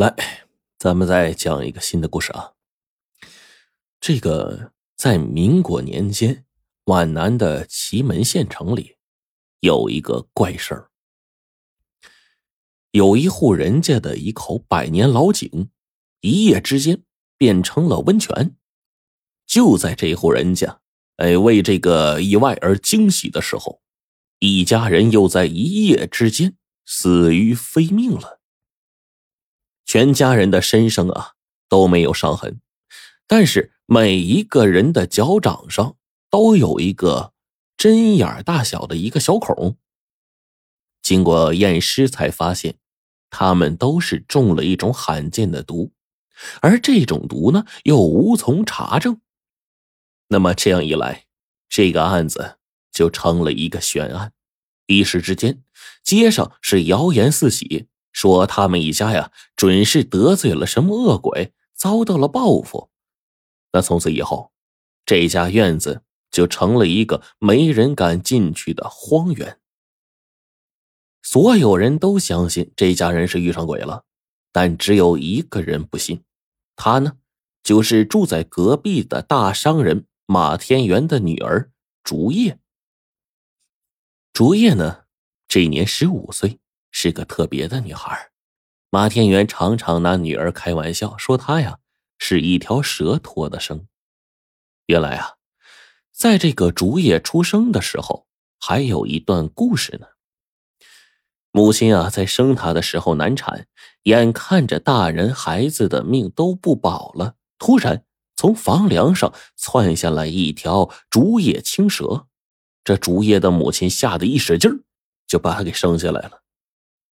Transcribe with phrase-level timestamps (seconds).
[0.00, 0.14] 来，
[0.78, 2.52] 咱们再讲一个新的故事啊。
[4.00, 6.46] 这个在民国年间，
[6.84, 8.96] 皖南的祁门县城里
[9.60, 10.90] 有一个怪事儿。
[12.92, 15.68] 有一户人家的一口百年老井，
[16.22, 17.02] 一夜之间
[17.36, 18.56] 变成了温泉。
[19.46, 20.80] 就在这户人家，
[21.16, 23.82] 哎，为这个意外而惊喜的时候，
[24.38, 26.56] 一家人又在一夜之间
[26.86, 28.39] 死于非命了。
[29.90, 31.32] 全家人的身上啊
[31.68, 32.60] 都没有伤痕，
[33.26, 35.96] 但是每一个人的脚掌上
[36.30, 37.32] 都有一个
[37.76, 39.76] 针眼大小的一个小孔。
[41.02, 42.76] 经过验尸才发现，
[43.30, 45.90] 他们都是中了一种罕见的毒，
[46.60, 49.20] 而这种毒呢又无从查证。
[50.28, 51.24] 那么这样一来，
[51.68, 52.58] 这个案子
[52.92, 54.32] 就成了一个悬案。
[54.86, 55.64] 一时之间，
[56.04, 57.88] 街上是谣言四起。
[58.12, 62.90] 说他们一家呀，准是得罪了什么恶鬼，遭到了报复。
[63.72, 64.52] 那从此以后，
[65.06, 69.58] 这家院子就成了一个没人敢进去的荒原。
[71.22, 74.04] 所有人都相信这家人是遇上鬼了，
[74.52, 76.24] 但只有一个人不信。
[76.74, 77.18] 他呢，
[77.62, 81.70] 就是住在隔壁的大商人马天元的女儿
[82.02, 82.58] 竹叶。
[84.32, 85.04] 竹叶呢，
[85.46, 86.58] 这年十五岁。
[86.90, 88.30] 是个特别的女孩，
[88.90, 91.78] 马天元常常拿女儿开玩笑，说她呀
[92.18, 93.86] 是一条蛇托的生。
[94.86, 95.34] 原来啊，
[96.12, 98.26] 在这个竹叶出生的时候，
[98.58, 100.06] 还有一段故事呢。
[101.52, 103.66] 母亲啊，在生她的时候难产，
[104.04, 108.04] 眼看着大人孩子的命都不保了，突然
[108.36, 112.26] 从房梁上窜下来一条竹叶青蛇，
[112.84, 114.78] 这竹叶的母亲吓得一使劲儿，
[115.26, 116.39] 就把她给生下来了。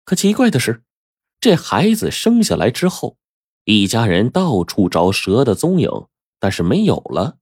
[0.06, 0.84] 可奇怪的是，
[1.40, 3.18] 这孩子生下来之后，
[3.64, 5.90] 一家人到处找蛇的踪影，
[6.40, 7.40] 但是没有了。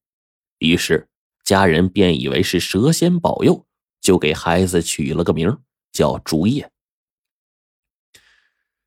[0.59, 1.09] 于是
[1.44, 3.66] 家人便以为是蛇仙保佑，
[4.00, 5.59] 就给孩子取了个名
[5.91, 6.72] 叫竹叶。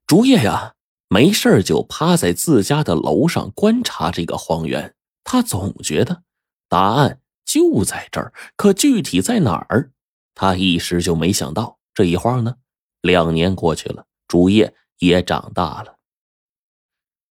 [0.06, 0.74] 竹叶呀，
[1.08, 4.94] 没事就趴在自家的楼上观察这个荒原。
[5.22, 6.22] 他总觉得
[6.68, 9.90] 答案就在这儿，可具体在哪儿，
[10.34, 11.78] 他一时就没想到。
[11.92, 12.56] 这一晃呢。
[13.06, 15.96] 两年过去了，竹叶也长大了。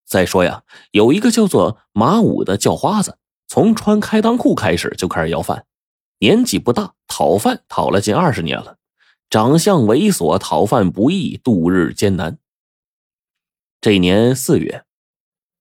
[0.06, 5.66] 再说呀，有一个叫做马武的叫花子，从穿开裆裤开始就开始要饭，
[6.19, 8.78] 年纪不大，讨饭讨了近二十年了，
[9.30, 12.38] 长相猥琐，讨饭不易，度日艰难。
[13.81, 14.86] 这年四月，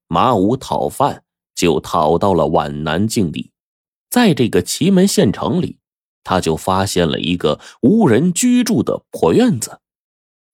[0.06, 3.50] 马武讨饭就讨到了皖南境地，
[4.10, 5.78] 在这个祁门县城里，
[6.22, 9.80] 他就发现了一个无人居住的破院子。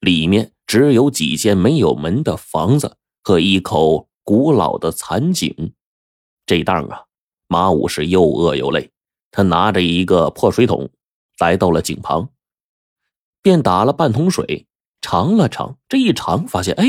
[0.00, 5.74] 里面只有几间没有门的房子和一口古老的残井。
[6.46, 7.04] 这当啊，
[7.46, 8.90] 马武是又饿又累，
[9.30, 10.90] 他拿着一个破水桶
[11.38, 12.30] 来到了井旁，
[13.42, 14.66] 便打了半桶水
[15.00, 15.78] 尝了尝。
[15.88, 16.86] 这一尝，发现哎，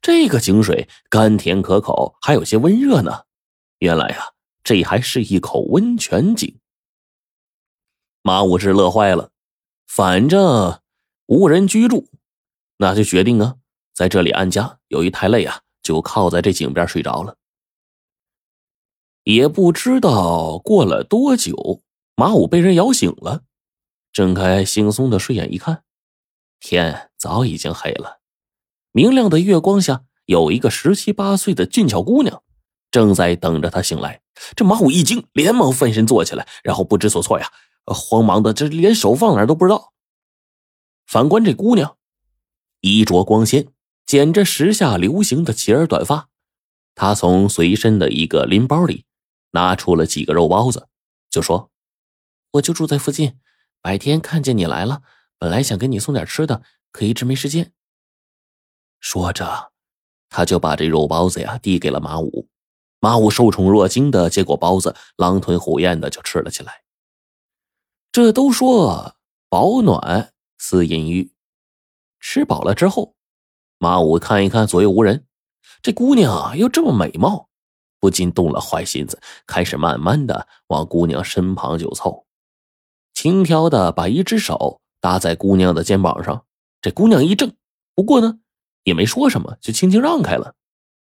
[0.00, 3.24] 这个井水甘甜可口，还有些温热呢。
[3.78, 4.32] 原来啊，
[4.62, 6.58] 这还是一口温泉井。
[8.22, 9.30] 马武是乐坏了，
[9.86, 10.80] 反正
[11.26, 12.08] 无人居住。
[12.78, 13.56] 那就决定啊，
[13.94, 14.78] 在这里安家。
[14.88, 17.36] 由于太累啊，就靠在这井边睡着了。
[19.24, 21.82] 也不知道过了多久，
[22.14, 23.42] 马武被人摇醒了，
[24.12, 25.82] 睁开惺忪的睡眼一看，
[26.60, 28.20] 天早已经黑了。
[28.92, 32.42] 明亮的月光下，有一个十七八岁的俊俏姑娘，
[32.90, 34.22] 正在等着他醒来。
[34.54, 37.50] 这马武一惊，连忙翻身坐起来，然后不知所措呀，
[37.86, 39.92] 慌忙的这连手放哪儿都不知道。
[41.06, 41.95] 反观这姑娘。
[42.80, 43.68] 衣着光鲜，
[44.04, 46.28] 剪着时下流行的齐耳短发。
[46.94, 49.04] 他从随身的一个拎包里
[49.50, 50.88] 拿出了几个肉包子，
[51.28, 51.70] 就说
[52.52, 53.38] ：“我就住在附近，
[53.82, 55.02] 白天看见你来了，
[55.38, 57.72] 本来想给你送点吃的，可一直没时间。”
[59.00, 59.72] 说着，
[60.30, 62.48] 他就把这肉包子呀递给了马武。
[62.98, 66.82] 马武受宠若惊的接过包子，狼吞虎咽的就吃了起来。
[68.10, 69.16] 这都说
[69.50, 71.35] 保暖思淫欲。
[72.28, 73.14] 吃饱了之后，
[73.78, 75.28] 马武看一看左右无人，
[75.80, 77.48] 这姑娘又这么美貌，
[78.00, 82.26] 不禁动了坏心思，开始慢慢的往姑娘身旁就凑，
[83.14, 86.44] 轻飘的把一只手搭在姑娘的肩膀上。
[86.82, 87.54] 这姑娘一怔，
[87.94, 88.40] 不过呢
[88.82, 90.56] 也没说什么，就轻轻让开了。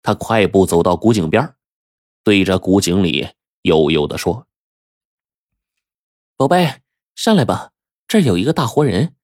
[0.04, 1.56] 他快步走到古井边，
[2.24, 3.28] 对着古井里
[3.64, 4.46] 悠悠的说
[6.38, 6.84] ：“宝贝，
[7.16, 7.72] 上来吧，
[8.08, 9.16] 这儿有一个大活人，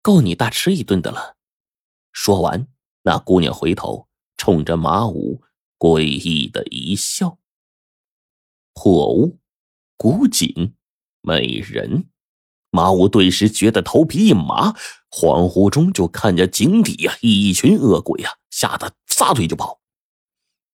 [0.00, 1.34] 够你大吃一顿的了。”
[2.12, 2.66] 说完，
[3.02, 5.42] 那姑娘回头冲着马武
[5.78, 7.38] 诡异的一笑。
[8.74, 9.38] 破屋，
[9.96, 10.74] 古井，
[11.20, 12.08] 美人。
[12.70, 14.72] 马武顿时觉得头皮一麻，
[15.10, 19.80] 恍惚中就看见井底呀一群恶鬼呀，吓得撒腿就跑。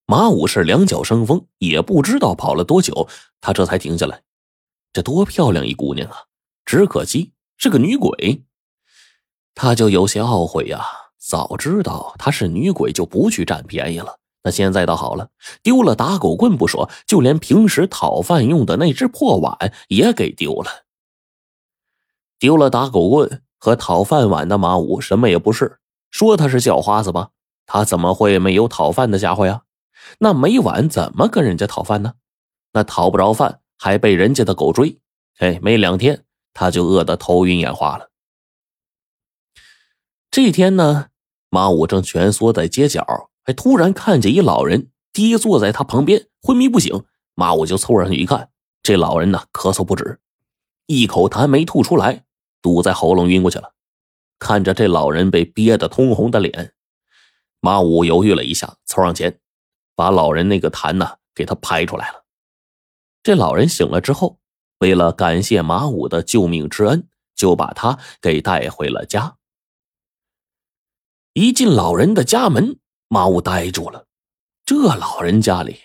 [0.04, 3.08] 马武是两脚生风，也不知道跑了多久，
[3.40, 4.22] 他这才停下来。
[4.92, 6.26] 这多漂亮一姑娘啊！
[6.64, 8.44] 只可惜是个女鬼。
[9.54, 10.84] 他就有些懊悔呀，
[11.28, 14.20] 早知道她是女鬼，就不去占便宜了。
[14.44, 15.28] 那现在倒好了，
[15.60, 20.84] 丢了打狗棍不说，就连平时讨饭用的那只破碗也给丢了。
[22.38, 25.80] 丢了打狗棍和讨饭碗的马武什么也不是，
[26.12, 27.30] 说他是叫花子吧，
[27.66, 29.62] 他怎么会没有讨饭的家伙呀？
[30.20, 32.14] 那没碗怎么跟人家讨饭呢？
[32.72, 35.00] 那讨不着饭，还被人家的狗追，
[35.38, 36.24] 哎，没两天
[36.54, 38.10] 他就饿得头晕眼花了。
[40.30, 41.06] 这天呢，
[41.48, 47.04] 马武正蜷缩在街角，还突然看见一老人跌坐在他旁边，昏迷不醒。
[47.34, 48.50] 马武就凑上去一看，
[48.82, 50.20] 这老人呢咳嗽不止，
[50.86, 52.24] 一口痰没吐出来。
[52.62, 53.74] 堵在喉咙，晕过去了。
[54.38, 56.74] 看着这老人被憋得通红的脸，
[57.60, 59.38] 马武犹豫了一下，凑上前，
[59.94, 62.24] 把老人那个痰呢给他排出来了。
[63.22, 64.40] 这老人醒了之后，
[64.80, 69.35] 为了感谢马武的救命之恩，就把他给带回了家。
[71.38, 72.78] 一进老人的家门，
[73.08, 74.06] 马武呆住了。
[74.64, 75.76] 这老人家里……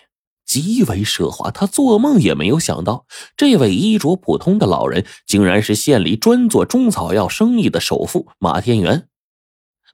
[0.46, 3.04] 极为奢华，他做梦也没有想到，
[3.36, 9.08] 这位衣着普通的老人，竟然是县里专做中草药生意的首富马天元。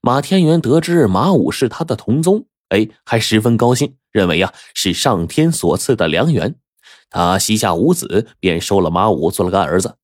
[0.00, 6.54] 马天元得知马武是他的同宗，哎，还十分高兴，认为呀是上天所赐的良缘。
[7.10, 9.96] 他膝下无子，便收了马武做了个儿子。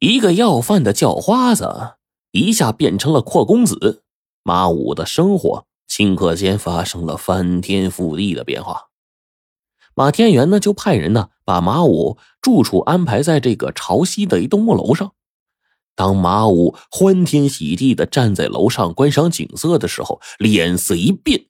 [0.00, 1.94] 一个要饭的叫花子，
[2.32, 4.04] 一下变成了阔公子。
[4.42, 5.66] 马武的生活。
[5.92, 8.90] 顷刻间发生了翻天覆地的变化。
[9.92, 15.12] 马天元呢，就派人呢把马武住处安排在这个朝西的一栋木楼上。
[15.96, 21.48] 当马武欢天喜地的站在楼上观赏景色的时候，脸色一变，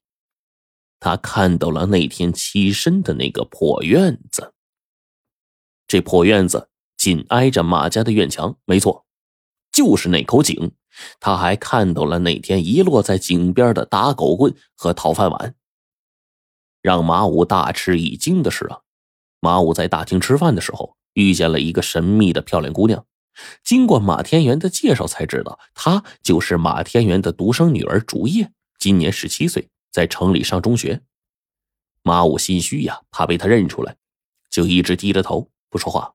[0.99, 4.55] 他看到了那天栖身的那个破院子。
[5.87, 9.05] 这破院子紧挨着马家的院墙，没错，
[9.73, 10.73] 就是那口井。
[11.21, 15.55] 他还看到了那天遗落在井边的打狗棍和讨饭碗。
[16.83, 18.81] 让马武大吃一惊的是啊，
[19.41, 23.07] 马武在大厅吃饭的时候遇见了一个神秘的漂亮姑娘。
[23.63, 31.01] 经过马天元的介绍，才知道她就是马天元的独生女儿竹叶，今年十七岁，在城里上中学。
[32.03, 33.97] 马武心虚呀，怕被她认出来，
[34.51, 36.15] 就一直低着头不说话。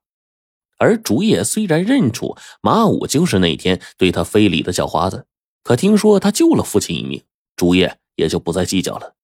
[0.77, 5.25] 而竹叶虽然认出马武就是那天对他非礼的叫花子，
[5.63, 7.23] 可听说他救了父亲一命，
[7.55, 9.15] 竹叶也就不再计较了。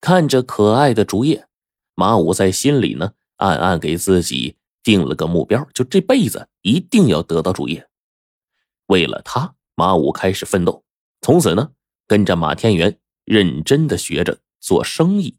[0.00, 1.46] 看着可爱的竹叶，
[1.94, 7.88] 马武在心里呢暗暗给自己定了个目标，就这辈子一定要得到竹叶。
[8.86, 10.84] 为了他，马武开始奋斗，
[11.20, 11.70] 从此呢
[12.06, 15.36] 跟着马天元认真的学着做生意。